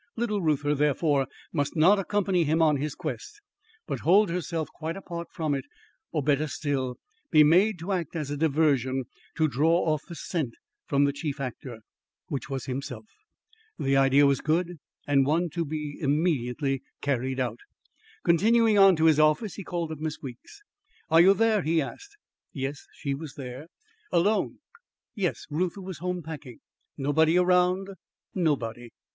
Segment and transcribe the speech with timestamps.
[0.15, 3.39] Little Reuther, therefore, must not accompany him on his quest,
[3.85, 5.65] but hold herself quite apart from it;
[6.11, 6.95] or, better still,
[7.29, 9.03] be made to act as a diversion
[9.37, 10.55] to draw off the scent
[10.87, 11.81] from the chief actor,
[12.29, 13.05] which was himself.
[13.77, 17.59] The idea was good, and one to be immediately carried out.
[18.25, 20.61] Continuing on to his office, he called up Miss Weeks.
[21.11, 22.17] "Are you there?" he asked.
[22.53, 23.67] Yes, she was there.
[24.11, 24.61] "Alone?"
[25.13, 26.57] Yes, Reuther was home packing.
[26.97, 27.89] "Nobody around?"
[28.33, 28.89] Nobody.